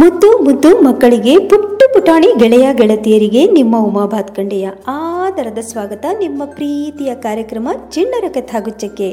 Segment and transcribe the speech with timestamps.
[0.00, 7.68] ಮುದ್ದು ಮುದ್ದು ಮಕ್ಕಳಿಗೆ ಪುಟ್ಟು ಪುಟಾಣಿ ಗೆಳೆಯ ಗೆಳತಿಯರಿಗೆ ನಿಮ್ಮ ಉಮಾ ಭಾತ್ಕಂಡೆಯ ಆದರದ ಸ್ವಾಗತ ನಿಮ್ಮ ಪ್ರೀತಿಯ ಕಾರ್ಯಕ್ರಮ
[7.90, 9.08] ಚಿಣ್ಣರ ಕಥಾಗುಚ್ಚಕ್ಕೆ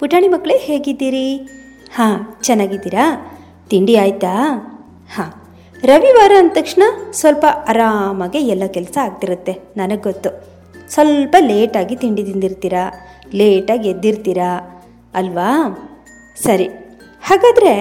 [0.00, 1.26] ಪುಟಾಣಿ ಮಕ್ಕಳೇ, ಹೇಗಿದ್ದೀರಿ?
[1.94, 3.04] ಹಾಂ, ಚೆನ್ನಾಗಿದ್ದೀರಾ?
[3.70, 4.32] ತಿಂಡಿ ಆಯ್ತಾ?
[5.14, 5.30] ಹಾಂ.
[5.82, 10.51] ರವಿವಾರ ಅಂದ ತಕ್ಷಣ ಸ್ವಲ್ಪ ಆರಾಮಾಗೆ ಎಲ್ಲ ಕೆಲಸ ಆಗ್ತಿರುತ್ತೆ, ನನಗೆ ಗೊತ್ತು.
[10.90, 12.92] ಸ್ವಲ್ಪ ಲೇಟಾಗಿ ತಿಂಡಿ ತಿಂದಿರ್ತೀರಾ,
[13.34, 14.50] ಲೇಟಾಗಿ ಎದ್ದಿರ್ತೀರಾ
[15.14, 15.50] ಅಲ್ವಾ?
[16.42, 16.66] ಸರಿ,
[17.22, 17.74] ಹಾಗಾದರೆ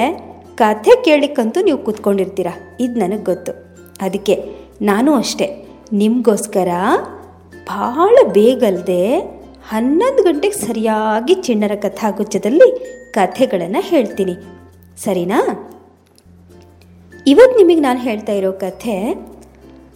[0.56, 2.48] ಕಥೆ ಕೇಳಿಕ್ಕಂತೂ ನೀವು ಕೂತ್ಕೊಂಡಿರ್ತೀರ,
[2.80, 3.52] ಇದು ನನಗೆ ಗೊತ್ತು.
[4.02, 4.36] ಅದಕ್ಕೆ
[4.82, 6.68] ನಾನು ಅಷ್ಟೇ, ನಿಮಗೋಸ್ಕರ
[7.68, 9.20] ಭಾಳ ಬೇಗಲ್ದೆ
[9.70, 12.70] ಹನ್ನೊಂದು ಗಂಟೆಗೆ ಸರಿಯಾಗಿ ಚಿಣ್ಣರ ಕಥಾಗುಚ್ಛದಲ್ಲಿ
[13.12, 14.36] ಕಥೆಗಳನ್ನು ಹೇಳ್ತೀನಿ.
[14.98, 15.40] ಸರಿನಾ?
[17.28, 19.16] ಇವತ್ತು ನಿಮಗೆ ನಾನು ಹೇಳ್ತಾ ಇರೋ ಕಥೆ,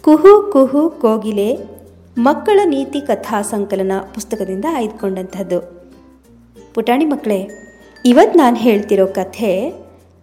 [0.02, 1.75] ಕುಹು ಕುಹು ಕೋಗಿಲೆ
[2.18, 5.80] ಮಕ್ಕಳ ನೀತಿ ಕಥಾ ಸಂಕಲನ ಪುಸ್ತಕದಿಂದ ಆಯ್ದುಕೊಂಡಂಥದ್ದು
[6.74, 7.48] ಪುಟಾಣಿ ಮಕ್ಕಳೇ
[8.04, 9.72] ಇವತ್ತು ನಾನು ಹೇಳ್ತಿರೋ ಕಥೆ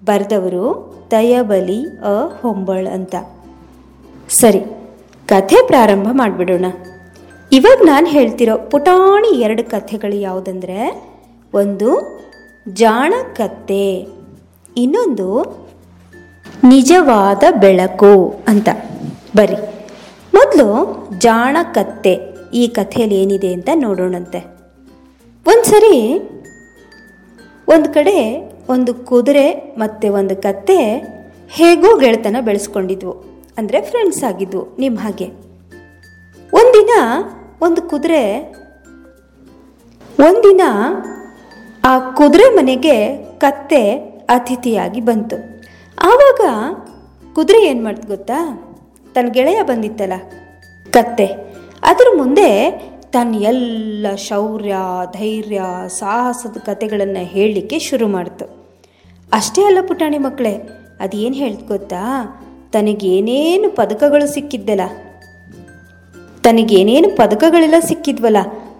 [0.05, 3.15] ಬರೆದವರು ದಯಬಲಿ ಅ ಹೊಂಬಳ್ ಅಂತ.
[4.29, 4.59] ಸರಿ,
[5.27, 6.65] ಕಥೆ ಪ್ರಾರಂಭ ಮಾಡಿಬಿಡೋಣ.
[7.51, 11.03] ಇವಾಗ ನಾನು ಹೇಳ್ತಿರೋ ಪುಟಾಣಿ ಎರಡು ಕಥೆಗಳು ಯಾವುದಂದರೆ,
[11.53, 12.21] ಒಂದು
[12.73, 14.07] ಜಾಣ ಕತ್ತೆ
[14.77, 15.41] ಇನ್ನೊಂದು
[16.63, 18.69] ನಿಜವಾದ ಬೆಳಕು ಅಂತ.
[19.35, 19.72] ಬರ್ರಿ.
[20.33, 20.67] ಮೊದಲು
[21.19, 22.13] ಜಾಣ ಕತ್ತೆ
[22.53, 24.39] ಈ ಕಥೆಯಲ್ಲಿ ಏನಿದೆ ಅಂತ ನೋಡೋಣಂತೆ.
[25.45, 25.97] ಒಂದ್ಸರಿ
[27.67, 28.17] ಒಂದು ಕಡೆ
[28.69, 30.77] ಒಂದು ಕುದುರೆ ಮತ್ತು ಒಂದು ಕತ್ತೆ
[31.49, 33.13] ಹೇಗೋ ಗೆಳೆತನ ಬೆಳೆಸ್ಕೊಂಡಿದ್ವು.
[33.57, 35.27] ಅಂದರೆ ಫ್ರೆಂಡ್ಸ್ ಆಗಿದ್ವು ನಿಮ್ಮ ಹಾಗೆ.
[36.53, 36.93] ಒಂದಿನ
[37.61, 38.21] ಒಂದು ಕುದುರೆ,
[40.19, 40.61] ಒಂದಿನ
[41.85, 42.97] ಆ ಕುದುರೆ ಮನೆಗೆ
[43.39, 43.81] ಕತ್ತೆ
[44.29, 45.37] ಅತಿಥಿಯಾಗಿ ಬಂತು.
[46.01, 46.41] ಆವಾಗ
[47.35, 48.39] ಕುದುರೆ ಏನು ಮಾಡ್ತು ಗೊತ್ತಾ?
[49.13, 50.13] ತನ್ನ ಗೆಳೆಯ ಬಂದಿತ್ತಲ್ಲ?
[50.91, 51.25] ಕತ್ತೆ.
[51.83, 52.69] ಅದ್ರ ಮುಂದೆ
[53.11, 54.75] ತನ್ನ ಎಲ್ಲ ಶೌರ್ಯ,
[55.17, 58.45] ಧೈರ್ಯ, ಸಾಹಸದ ಕತೆಗಳನ್ನು ಹೇಳಲಿಕ್ಕೆ ಶುರು ಮಾಡ್ತು.
[59.33, 60.53] ಅಷ್ಟೇ ಅಲ್ಲ ಪುಟಾಣಿ ಮಕ್ಕಳೇ
[60.99, 62.25] ಅದೇನು ಹೇಳ್ತು ಗೊತ್ತಾ?
[62.73, 64.81] ತನಗೇನೇನು ಪದಕಗಳು ಸಿಕ್ಕಿದ್ದಲ್ಲ?
[66.43, 68.37] ತನಗೇನೇನು ಪದಕಗಳೆಲ್ಲ ಸಿಕ್ಕಿದ್ವಲ್ಲ?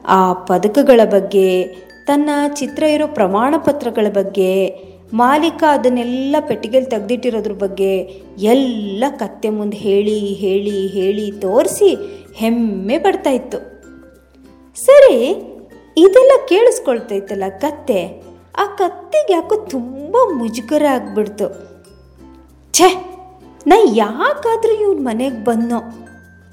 [0.08, 1.64] ಆ ಪದಕಗಳ ಬಗ್ಗೆ,
[2.06, 4.68] ತನ್ನ ಚಿತ್ರ ಇರೋ ಪ್ರಮಾಣ ಪತ್ರಗಳ ಬಗ್ಗೆ
[5.14, 8.00] ಮಾಲೀಕ ಅದನ್ನೆಲ್ಲ ಪೆಟ್ಟಿಗೆಯಲ್ಲಿ ತೆಗೆದಿಟ್ಟಿರೋದ್ರ ಬಗ್ಗೆ
[8.38, 11.98] ಎಲ್ಲ ಕತ್ತೆ ಮುಂದೆ ಹೇಳಿ ಹೇಳಿ ಹೇಳಿ ತೋರಿಸಿ
[12.36, 13.58] ಹೆಮ್ಮೆ ಪಡ್ತಾ ಇತ್ತು.
[14.76, 15.30] ಸರಿ,
[15.98, 18.22] ಇದೆಲ್ಲ ಕೇಳಿಸ್ಕೊಳ್ತೈತಲ್ಲ ಕತ್ತೆ.
[18.58, 21.74] ಆ ಕತ್ತೆಗೆ ಯಾಕೋ ತುಂಬ ಮುಜುಗರ ಆಗ್ಬಿಡ್ತು.
[22.74, 23.06] ಛೇ,
[23.68, 25.78] ನಾ ಯಾಕಾದರೂ ಇವ್ನ ಮನೆಗೆ ಬಂದೋ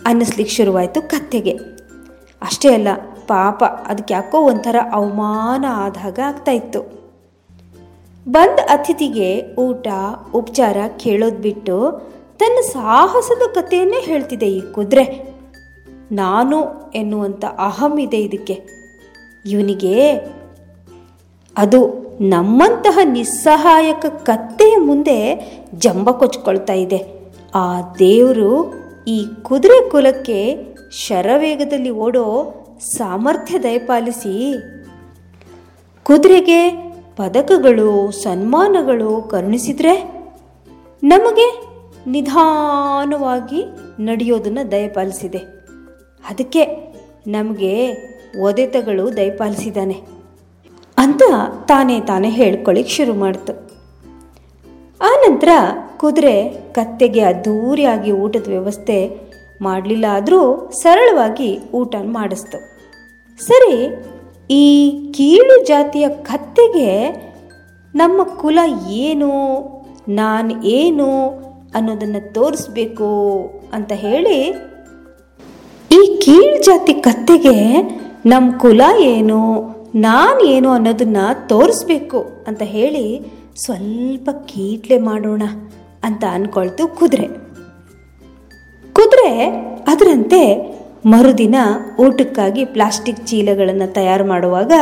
[0.06, 1.59] ಅನ್ನಿಸ್ಲಿಕ್ಕೆ ಶುರುವಾಯಿತು ಕತ್ತೆಗೆ.
[2.42, 2.88] ಅಷ್ಟೇ ಅಲ್ಲ,
[3.27, 6.99] ಪಾಪ ಅದಕ್ಕೆ ಯಾಕೋ ಒಂಥರ ಅವಮಾನ ಆದಾಗ ಆಗ್ತಾ ಇತ್ತು.
[8.30, 9.86] ಬಂದ ಅತಿಥಿಗೆ ಊಟ,
[10.34, 12.02] ಉಪಚಾರ ಕೇಳೋದು ಬಿಟ್ಟು
[12.38, 15.34] ತನ್ನ ಸಾಹಸದ ಕಥೆಯನ್ನೇ ಹೇಳ್ತಿದೆ ಈ ಕುದುರೆ.
[16.12, 16.56] ನಾನು
[16.94, 18.62] ಎನ್ನುವಂಥ ಅಹಂ ಇದೆ ಇದಕ್ಕೆ.
[19.50, 20.12] ಇವನಿಗೆ
[21.56, 25.18] ಅದು ನಮ್ಮಂತಹ ನಿಸ್ಸಹಾಯಕ ಕತ್ತೆಯ ಮುಂದೆ
[25.74, 27.30] ಜಂಬ ಕೊಚ್ಕೊಳ್ತಾ ಇದೆ.
[27.54, 28.74] ಆ ದೇವರು
[29.08, 30.56] ಈ ಕುದುರೆ ಕುಲಕ್ಕೆ
[30.91, 32.54] ಶರವೇಗದಲ್ಲಿ ಓಡೋ
[32.97, 34.54] ಸಾಮರ್ಥ್ಯ ದಯಪಾಲಿಸಿ
[36.02, 40.21] ಕುದುರೆಗೆ ಪದಕಗಳು, ಸನ್ಮಾನಗಳು ಕರುಣಿಸಿದ್ರೆ
[41.03, 41.62] ನಮಗೆ
[42.06, 43.65] ನಿಧಾನವಾಗಿ
[44.00, 45.38] ನಡೆಯೋದನ್ನು ದಯಪಾಲಿಸಿದೆ.
[46.31, 46.94] ಅದಕ್ಕೆ
[47.26, 47.93] ನಮಗೆ
[48.43, 50.03] ಒದೆತಗಳು ದಯಪಾಲಿಸಿದ್ದಾನೆ.
[50.98, 51.22] ಅಂತ
[51.69, 53.71] ತಾನೇ ತಾನೇ ಹೇಳ್ಕೊಳ್ಳಿಕ್ಕೆ ಶುರು ಮಾಡ್ತು.
[55.28, 55.48] ನಂತರ
[55.98, 59.21] ಕುದುರೆ ಕತ್ತೆಗೆ ಅದ್ಧೂರಿಯಾಗಿ ಊಟದ ವ್ಯವಸ್ಥೆ
[59.62, 62.59] ಮಾಡಲಿಲ್ಲ ಆದರೂ ಸರಳವಾಗಿ ಊಟ ಮಾಡಿಸ್ತು.
[63.44, 64.04] ಸರಿ
[64.50, 64.64] ಈ
[65.16, 66.88] ಕೀಳು ಜಾತಿಯ ಕತ್ತೆಗೆ
[67.94, 68.58] ನಮ್ಮ ಕುಲ
[69.02, 69.30] ಏನು,
[70.08, 71.08] ನಾನು ಏನು
[71.74, 73.10] ಅನ್ನೋದನ್ನು ತೋರಿಸ್ಬೇಕು
[73.72, 74.38] ಅಂತ ಹೇಳಿ
[75.90, 77.56] ಈ ಕೀಳು ಜಾತಿ ಕತ್ತೆಗೆ
[78.26, 79.40] ನಮ್ಮ ಕುಲ ಏನು,
[79.94, 83.04] ನಾನು ಏನು ಅನ್ನೋದನ್ನು ತೋರಿಸ್ಬೇಕು ಅಂತ ಹೇಳಿ
[83.56, 85.42] ಸ್ವಲ್ಪ ಕೀಟ್ಲೆ ಮಾಡೋಣ
[86.04, 87.28] ಅಂತ ಅನ್ಕೊಳ್ತು ಕುದುರೆ.
[88.92, 89.32] ಕುದುರೆ
[89.88, 90.42] ಅದರಂತೆ
[91.06, 91.54] ಮರುದಿನ
[91.98, 94.72] ಊಟಕ್ಕಾಗಿ ಪ್ಲಾಸ್ಟಿಕ್ ಚೀಲಗಳನ್ನು ತಯಾರು ಮಾಡುವಾಗ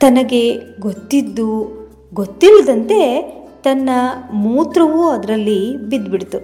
[0.00, 1.68] ತನಗೆ ಗೊತ್ತಿದ್ದು,
[2.14, 3.20] ಗೊತ್ತಿಲ್ಲದಂತೆ
[3.62, 3.90] ತನ್ನ
[4.32, 6.38] ಮೂತ್ರವೂ ಅದರಲ್ಲಿ ಬಿದ್ದುಬಿಡ್ತು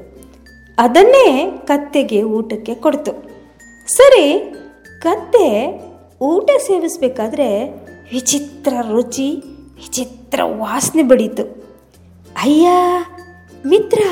[0.78, 3.12] ಅದನ್ನೇ ಕತ್ತೆಗೆ ಊಟಕ್ಕೆ ಕೊಡ್ತು.
[3.86, 4.54] ಸರಿ,
[5.02, 5.78] ಕತ್ತೆ
[6.20, 7.66] ಊಟ ಸೇವಿಸಬೇಕಾದ್ರೆ
[8.12, 9.30] ವಿಚಿತ್ರ ರುಚಿ,
[9.74, 11.42] ವಿಚಿತ್ರ ವಾಸನೆ ಬಡೀತು.
[12.42, 12.68] ಅಯ್ಯ,
[13.66, 14.02] ಮಿತ್ರ,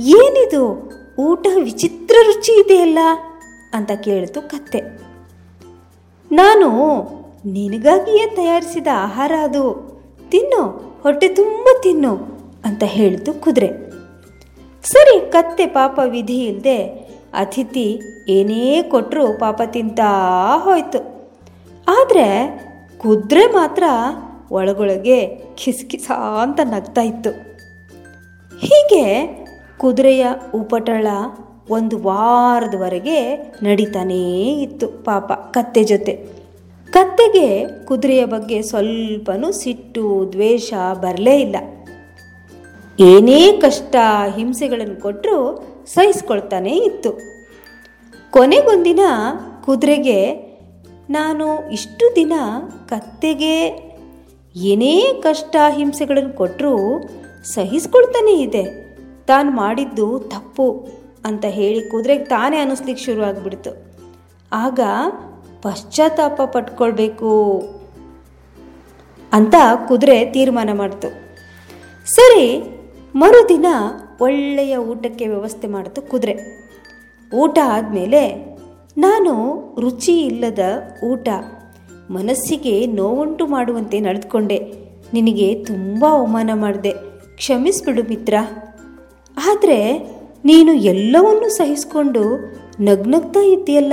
[0.00, 0.92] ಏನಿದು?
[1.18, 2.98] ಊಟ ವಿಚಿತ್ರ ರುಚಿ ಇದೆಯಲ್ಲ.
[3.74, 4.80] ಅಂತ ಕೇಳಿತು ಕತ್ತೆ.
[6.32, 6.68] ನಾನು
[7.46, 9.88] ನಿನಗಾಗಿಯೇ ತಯಾರಿಸಿದ ಆಹಾರ ಅದು.
[10.30, 10.62] ತಿನ್ನು,
[11.02, 13.68] ಹೊಟ್ಟೆ ತುಂಬ ತಿನ್ನು ಅಂತ ಹೇಳಿತು ಕುದುರೆ.
[14.82, 20.04] ಸರಿ, ಕತ್ತೆ ಪಾಪ ವಿಧಿ ಇಲ್ಲದೆ ಅತಿಥಿ ಏನೇ ಕೊಟ್ಟರೂ ಪಾಪ ತಿಂತಾ
[20.58, 21.30] ಹೋಯ್ತು.
[21.88, 22.58] ಆದರೆ
[22.98, 23.82] ಕುದುರೆ ಮಾತ್ರ
[24.50, 26.10] ಒಳಗೊಳಗೆ ಕಿಸ್ಕಿಸ
[26.42, 27.30] ಅಂತ ನಗ್ತಾ ಇತ್ತು.
[28.58, 29.26] ಹೀಗೆ
[29.78, 31.06] ಕುದುರೆಯ ಉಪಟಳ
[31.70, 36.12] ಒಂದು ವಾರದವರೆಗೆ ನಡೀತಾನೇ ಇತ್ತು ಪಾಪ ಕತ್ತೆ ಜೊತೆ.
[36.90, 41.56] ಕತ್ತೆಗೆ ಕುದುರೆಯ ಬಗ್ಗೆ ಸ್ವಲ್ಪನೂ ಸಿಟ್ಟು, ದ್ವೇಷ ಬರಲೇ ಇಲ್ಲ.
[43.00, 43.96] ಏನೇ ಕಷ್ಟ
[44.36, 47.10] ಹಿಂಸೆಗಳನ್ನು ಕೊಟ್ಟರೂ ಸಹಿಸ್ಕೊಳ್ತಾನೇ ಇತ್ತು.
[48.30, 49.00] ಕೊನೆಗೊಂದಿನ
[49.64, 50.48] ಕುದುರೆಗೆ,
[51.10, 52.32] ನಾನು ಇಷ್ಟು ದಿನ
[52.88, 53.88] ಕತ್ತೆಗೆ
[54.56, 57.02] ಏನೇ ಕಷ್ಟ ಹಿಂಸೆಗಳನ್ನು ಕೊಟ್ಟರೂ
[57.44, 58.88] ಸಹಿಸ್ಕೊಳ್ತಾನೇ ಇದೆ.
[59.26, 60.97] ತಾನು ಮಾಡಿದ್ದು ತಪ್ಪು.
[61.28, 62.56] ಅಂತ ಹೇಳಿ ಕುದುರೆಗೆ ತಾನೇ
[62.96, 63.72] ಶುರು ಆಗಿಬಿಡ್ತು.
[64.52, 64.80] ಆಗ
[65.62, 67.30] ಪಶ್ಚಾತ್ತಾಪ ಪಟ್ಕೊಳ್ಬೇಕು
[69.32, 69.54] ಅಂತ
[69.88, 71.08] ಕುದುರೆ ತೀರ್ಮಾನ ಮಾಡ್ತು.
[72.10, 72.46] ಸರಿ,
[73.14, 73.66] ಮರುದಿನ
[74.20, 76.34] ಒಳ್ಳೆಯ ಊಟಕ್ಕೆ ವ್ಯವಸ್ಥೆ ಮಾಡಿತು ಕುದುರೆ.
[77.34, 78.22] ಊಟ ಆದಮೇಲೆ
[78.98, 79.32] ನಾನು
[79.80, 80.58] ರುಚಿ ಇಲ್ಲದ
[81.04, 81.28] ಊಟ,
[82.10, 84.58] ಮನಸ್ಸಿಗೆ ನೋವುಂಟು ಮಾಡುವಂತೆ ನಡೆದುಕೊಂಡೆ.
[85.12, 86.92] ನಿನಗೆ ತುಂಬ ಅವಮಾನ ಮಾಡಿದೆ.
[87.36, 88.34] ಕ್ಷಮಿಸ್ಬಿಡು ಮಿತ್ರ.
[89.36, 89.78] ಆದರೆ
[90.44, 92.22] ನೀನು ಎಲ್ಲವನ್ನೂ ಸಹಿಸಿಕೊಂಡು
[92.80, 93.92] ನಗ್ನಗ್ತಾ ಇದ್ದೀಯಲ್ಲ,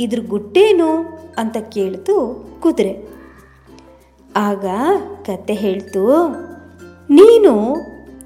[0.00, 1.20] ಇದ್ರ ಗುಟ್ಟೇನು?
[1.38, 2.14] ಅಂತ ಕೇಳ್ತು
[2.60, 3.08] ಕುದುರೆ.
[4.36, 4.64] ಆಗ
[5.26, 6.04] ಕತೆ ಹೇಳ್ತು,
[7.10, 7.76] ನೀನು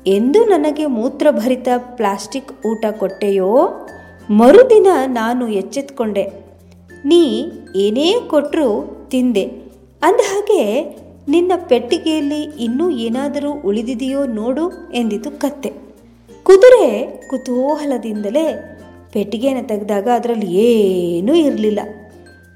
[0.07, 3.87] ಎಂದು ನನಗೆ ಮೂತ್ರಭರಿತ ಪ್ಲಾಸ್ಟಿಕ್ ಊಟ ಕೊಟ್ಟೆಯೋ,
[4.31, 6.25] ಮರುದಿನ ನಾನು ಎಚ್ಚೆತ್ಕೊಂಡೆ.
[7.05, 8.69] ನೀ ಏನೇ ಕೊಟ್ಟರೂ
[9.11, 9.45] ತಿಂದೆ.
[10.03, 10.83] ಅಂದಹಾಗೆ
[11.29, 15.84] ನಿನ್ನ ಪೆಟ್ಟಿಗೆಯಲ್ಲಿ ಇನ್ನೂ ಏನಾದರೂ ಉಳಿದಿದೆಯೋ ನೋಡು ಎಂದಿತು ಕತ್ತೆ.
[16.45, 18.79] ಕುದುರೆ ಕುತೂಹಲದಿಂದಲೇ
[19.13, 21.81] ಪೆಟ್ಟಿಗೆಯನ್ನು ತೆಗೆದಾಗ ಅದರಲ್ಲಿ ಏನೂ ಇರಲಿಲ್ಲ.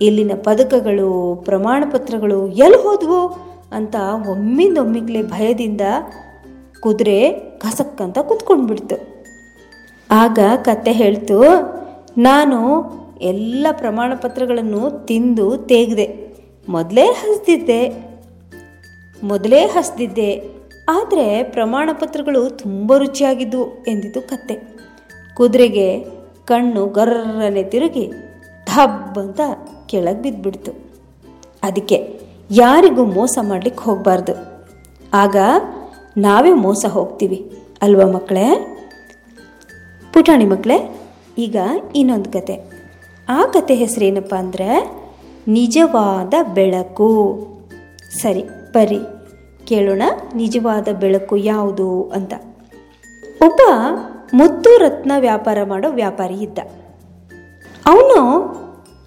[0.01, 3.97] ಇಲ್ಲಿನ ಪದಕಗಳು ಪ್ರಮಾಣ ಪತ್ರಗಳು ಎಲ್ಲಿ ಹೋದ್ವು ಅಂತ
[4.31, 5.81] ಒಮ್ಮಿಂದೊಮ್ಮಿಗ್ಲೇ ಭಯದಿಂದ
[6.81, 8.97] ಕುದುರೆ ಕಸಕ್ಕಂತ ಕುತ್ಕೊಂಡ್ಬಿಡ್ತು.
[10.11, 11.43] ಆಗ ಕತೆ ಹೇಳ್ತು,
[12.19, 12.59] ನಾನು
[13.21, 16.37] ಎಲ್ಲ ಪ್ರಮಾಣ ಪತ್ರಗಳನ್ನು ತಿಂದು ತೆಗೆದೆ.
[16.69, 17.89] ಮೊದಲೇ ಹಸ್ದಿದ್ದೆ.
[19.23, 20.58] ಮೊದಲೇ ಹಸ್ದಿದ್ದೆ.
[20.89, 24.55] ಆದರೆ ಪ್ರಮಾಣ ಪತ್ರಗಳು ತುಂಬ ರುಚಿಯಾಗಿದ್ದವು ಎಂದಿತು ಕತ್ತೆ.
[25.35, 26.05] ಕುದುರೆಗೆ
[26.45, 28.07] ಕಣ್ಣು ಗರ್ರನೆ ತಿರುಗಿ
[28.67, 29.41] ಧಬ್ ಅಂತ
[29.87, 30.73] ಕೆಳಗೆ ಬಿದ್ದುಬಿಡ್ತು
[31.63, 32.21] ಅದಕ್ಕೆ
[32.51, 34.35] ಯಾರಿಗೂ ಮೋಸ ಮಾಡಲಿಕ್ಕೆ ಹೋಗಬಾರ್ದು.
[35.15, 35.37] ಆಗ
[36.17, 37.53] ನಾವೇ ಮೋಸ ಹೋಗ್ತೀವಿ
[37.83, 38.47] ಅಲ್ವಾ ಮಕ್ಕಳೇ?
[40.13, 41.01] ಪುಟಾಣಿ ಮಕ್ಕಳೇ,
[41.39, 41.57] ಈಗ
[41.97, 42.71] ಇನ್ನೊಂದು ಕತೆ.
[43.29, 44.91] ಆ ಕತೆ ಹೆಸರೇನಪ್ಪ ಅಂದರೆ
[45.49, 47.09] ನಿಜವಾದ ಬೆಳಕು.
[48.23, 48.43] ಸರಿ
[48.75, 48.99] ಬರ್ರಿ
[49.67, 50.03] ಕೇಳೋಣ.
[50.35, 52.35] ನಿಜವಾದ ಬೆಳಕು ಯಾವುದು ಅಂತ.
[53.43, 53.61] ಒಬ್ಬ
[54.35, 56.59] ಮುತ್ತು ರತ್ನ ವ್ಯಾಪಾರ ಮಾಡೋ ವ್ಯಾಪಾರಿ ಇದ್ದ.
[57.87, 58.39] ಅವನು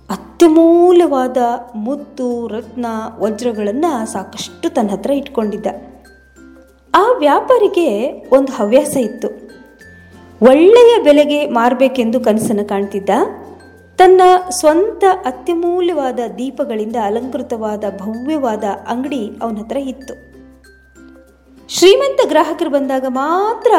[0.10, 1.38] ಅತ್ಯಮೂಲ್ಯವಾದ
[1.76, 2.86] ಮುತ್ತು ರತ್ನ
[3.20, 5.68] ವಜ್ರಗಳನ್ನು ಸಾಕಷ್ಟು ತನ್ನ ಹತ್ರ ಇಟ್ಕೊಂಡಿದ್ದ.
[6.96, 9.28] ಆ ವ್ಯಾಪಾರಿಗೆ ಒಂದು ಹವ್ಯಾಸ ಇತ್ತು.
[10.42, 13.10] ಒಳ್ಳೆಯ ಬೆಲೆಗೆ ಮಾರಬೇಕೆಂದು ಕನಸನ್ನು ಕಾಣ್ತಿದ್ದ.
[13.98, 20.31] ತನ್ನ ಸ್ವಂತ ಅತ್ಯಮೂಲ್ಯವಾದ ದೀಪಗಳಿಂದ ಅಲಂಕೃತವಾದ ಭವ್ಯವಾದ ಅಂಗಡಿ ಅವನ ಹತ್ರ ಇತ್ತು.
[21.74, 23.72] ಶ್ರೀಮಂತ ಗ್ರಾಹಕರು ಬಂದಾಗ ಮಾತ್ರ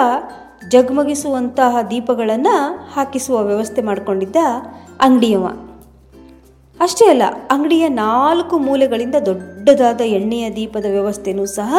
[0.68, 4.36] ಜಗಮಗಿಸುವಂತಹ ದೀಪಗಳನ್ನು ಹಾಕಿಸುವ ವ್ಯವಸ್ಥೆ ಮಾಡಿಕೊಂಡಿದ್ದ
[5.00, 5.46] ಅಂಗಡಿಯವ.
[6.80, 11.74] ಅಷ್ಟೇ ಅಲ್ಲ, ಅಂಗಡಿಯ ನಾಲ್ಕು ಮೂಲೆಗಳಿಂದ ದೊಡ್ಡದಾದ ಎಣ್ಣೆಯ ದೀಪದ ವ್ಯವಸ್ಥೆನೂ ಸಹ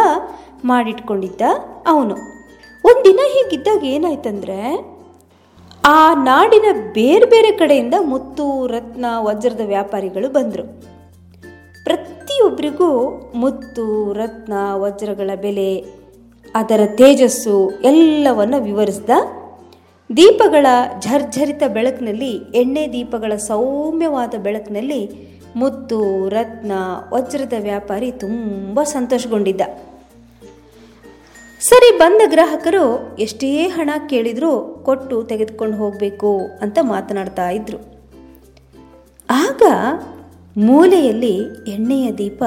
[0.66, 1.42] ಮಾಡಿಟ್ಕೊಂಡಿದ್ದ
[1.88, 2.16] ಅವನು.
[2.86, 4.86] ಒಂದಿನ ಹೀಗಿದ್ದಾಗ ಏನಾಯ್ತಂದ್ರೆ,
[5.86, 10.82] ಆ ನಾಡಿನ ಬೇರೆ ಬೇರೆ ಕಡೆಯಿಂದ ಮುತ್ತು, ರತ್ನ, ವಜ್ರದ ವ್ಯಾಪಾರಿಗಳು ಬಂದರು.
[11.84, 16.03] ಪ್ರತಿಯೊಬ್ಬರಿಗೂ ಮುತ್ತು, ರತ್ನ, ವಜ್ರಗಳ ಬೆಲೆ
[16.56, 19.10] ಅದರ ತೇಜಸ್ಸು ಎಲ್ಲವನ್ನು ವಿವರಿಸ್ದ.
[20.18, 20.66] ದೀಪಗಳ
[21.02, 26.72] ಝರ್ಝರಿತ ಬೆಳಕಿನಲ್ಲಿ, ಎಣ್ಣೆ ದೀಪಗಳ ಸೌಮ್ಯವಾದ ಬೆಳಕಿನಲ್ಲಿ ಮುತ್ತು, ರತ್ನ,
[27.14, 29.62] ವಜ್ರದ ವ್ಯಾಪಾರಿ ತುಂಬ ಸಂತೋಷಗೊಂಡಿದ್ದ.
[31.62, 37.78] ಸರಿ, ಬಂದ ಗ್ರಾಹಕರು ಎಷ್ಟೇ ಹಣ ಕೇಳಿದರೂ ಕೊಟ್ಟು ತೆಗೆದುಕೊಂಡು ಹೋಗಬೇಕು ಅಂತ ಮಾತನಾಡ್ತಾ ಇದ್ರು.
[39.30, 39.62] ಆಗ
[40.58, 42.44] ಮೂಲೆಯಲ್ಲಿ ಎಣ್ಣೆಯ ದೀಪ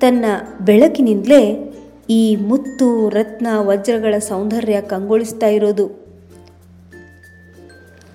[0.00, 0.24] ತನ್ನ
[0.60, 1.73] ಬೆಳಕಿನಿಂದಲೇ
[2.10, 6.04] ಈ ಮುತ್ತು ರತ್ನ ವಜ್ರಗಳ ಸೌಂದರ್ಯ ಕಂಗೊಳಿಸ್ತಾ ಇರೋದು.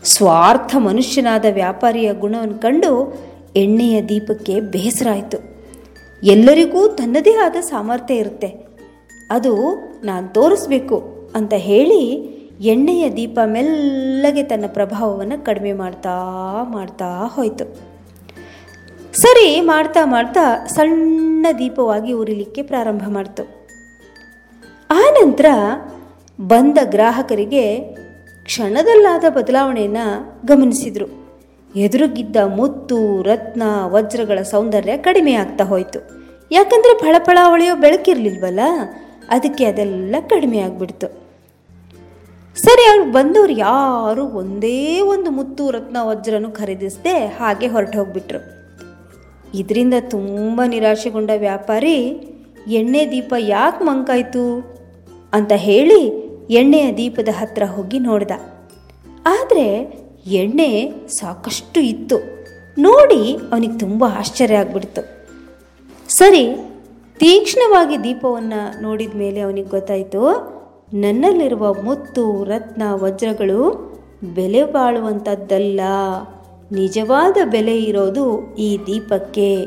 [0.03, 3.13] ಸ್ವಾರ್ಥ ಮನುಷ್ಯನಾದ ವ್ಯಾಪಾರಿಯ ಗುಣವನ್ನು ಕಂಡು
[3.55, 5.37] ಎಣ್ಣೆಯ ದೀಪಕ್ಕೆ ಬೇಸರ ಆಯಿತು
[6.23, 8.47] ಎಲ್ಲರಿಗೂ ತನ್ನದೇ ಆದ ಸಾಮರ್ಥ್ಯ ಇರುತ್ತೆ.
[9.29, 9.55] ಅದು
[10.03, 12.09] ನಾನು ತೋರಿಸ್ಬೇಕು ಅಂತ ಹೇಳಿ
[12.61, 16.09] ಎಣ್ಣೆಯ ದೀಪ ಮೆಲ್ಲಗೆ ತನ್ನ ಪ್ರಭಾವವನ್ನು ಕಡಿಮೆ ಮಾಡ್ತಾ
[16.63, 17.75] ಮಾಡ್ತಾ ಹೋಯಿತು.
[19.13, 23.58] ಸರಿ ಮಾಡ್ತಾ ಮಾಡ್ತಾ ಸಣ್ಣ ದೀಪವಾಗಿ ಉರಿಲಿಕ್ಕೆ ಪ್ರಾರಂಭ ಮಾಡ್ತು.
[25.39, 25.51] ಆನಂತರ
[26.39, 27.79] ಬಂದ ಗ್ರಾಹಕರಿಗೆ
[28.43, 30.05] ಕ್ಷಣದಲ್ಲಾದ ಬದಲಾವಣೆಯನ್ನು
[30.45, 31.07] ಗಮನಿಸಿದರು.
[31.75, 35.99] ಎದುರುಗಿದ್ದ ಮುತ್ತು, ರತ್ನ, ವಜ್ರಗಳ ಸೌಂದರ್ಯ ಕಡಿಮೆ ಆಗ್ತಾ ಹೋಯಿತು.
[36.51, 38.59] ಯಾಕಂದರೆ ಫಳಫಳ ಹೊಳೆಯೋ ಬೆಳಕಿರ್ಲಿಲ್ವಲ್ಲ,
[39.29, 41.07] ಅದಕ್ಕೆ ಅದೆಲ್ಲ ಕಡಿಮೆ ಆಗಿಬಿಡ್ತು.
[42.55, 48.41] ಸರಿ ಅವ್ರು ಬಂದವ್ರು ಯಾರು ಒಂದೇ ಒಂದು ಮುತ್ತು, ರತ್ನ, ವಜ್ರನು ಖರೀದಿಸದೆ ಹಾಗೆ ಹೊರಟು ಹೋಗ್ಬಿಟ್ರು.
[49.57, 51.97] ಇದರಿಂದ ತುಂಬ ನಿರಾಶೆಗೊಂಡ ವ್ಯಾಪಾರಿ,
[52.67, 54.78] ಎಣ್ಣೆ ದೀಪ ಯಾಕೆ ಮಂಕಾಯ್ತು?
[55.33, 58.31] ಅಂತ ಹೇಳಿ ಎಣ್ಣೆಯ ದೀಪದ ಹತ್ತಿರ ಹೋಗಿ ನೋಡ್ದ.
[59.25, 59.93] ಆದರೆ
[60.25, 62.15] ಎಣ್ಣೆ ಸಾಕಷ್ಟು ಇತ್ತು.
[62.77, 65.01] ನೋಡಿ ಅವನಿಗೆ ತುಂಬ ಆಶ್ಚರ್ಯ ಆಗ್ಬಿಡ್ತು.
[66.09, 66.55] ಸರಿ,
[67.19, 70.23] ತೀಕ್ಷ್ಣವಾಗಿ ದೀಪವನ್ನು ನೋಡಿದ ಮೇಲೆ ಅವನಿಗೆ ಗೊತ್ತಾಯಿತು,
[70.93, 73.89] ನನ್ನಲ್ಲಿರುವ ಮುತ್ತು, ರತ್ನ, ವಜ್ರಗಳು
[74.35, 75.79] ಬೆಲೆ ಬಾಳುವಂಥದ್ದಲ್ಲ
[76.71, 79.65] ನಿಜವಾದ ಬೆಲೆ ಇರೋದು ಈ ದೀಪಕ್ಕೆ.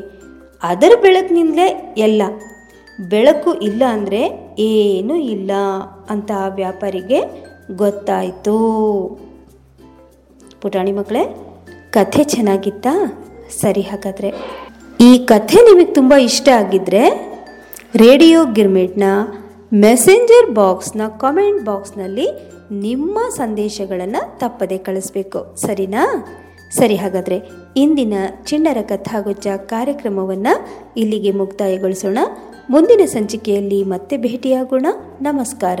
[0.63, 2.21] ಅದರ ಬೆಳಕಿನಿಂದಲೇ ಎಲ್ಲ.
[2.99, 5.51] ಬೆಳಕು ಇಲ್ಲ ಅಂದರೆ ಏನೂ ಇಲ್ಲ
[6.09, 7.19] ಅಂತ ಆ ವ್ಯಾಪಾರಿಗೆ
[7.75, 8.53] ಗೊತ್ತಾಯಿತು.
[10.61, 11.53] ಪುಟಾಣಿ ಮಕ್ಕಳೇ,
[11.91, 13.23] ಕಥೆ ಚೆನ್ನಾಗಿತ್ತಾ?
[13.61, 14.33] ಸರಿ ಹಾಗಾದರೆ.
[15.01, 17.33] ಈ ಕಥೆ ನಿಮಗೆ ತುಂಬ ಇಷ್ಟ ಆಗಿದ್ದರೆ
[17.95, 19.03] ರೇಡಿಯೋ ಗಿರ್ಮಿಟ್ನ
[19.73, 22.27] ಮೆಸೆಂಜರ್ ಬಾಕ್ಸ್ನ ಕಾಮೆಂಟ್ ಬಾಕ್ಸ್ನಲ್ಲಿ
[22.71, 25.55] ನಿಮ್ಮ ಸಂದೇಶಗಳನ್ನು ತಪ್ಪದೆ ಕಳಿಸ್ಬೇಕು.
[25.55, 26.25] ಸರಿನಾ?
[26.71, 27.41] ಸರಿ ಹಾಗಾದರೆ,
[27.77, 32.17] ಇಂದಿನ ಚಿಣ್ಣರ ಕಥಾಗುಚ್ಚ ಕಾರ್ಯಕ್ರಮವನ್ನು ಇಲ್ಲಿಗೆ ಮುಕ್ತಾಯಗೊಳಿಸೋಣ.
[32.69, 34.85] ಮುಂದಿನ ಸಂಚಿಕೆಯಲ್ಲಿ ಮತ್ತೆ ಭೇಟಿಯಾಗೋಣ.
[35.21, 35.79] ನಮಸ್ಕಾರ.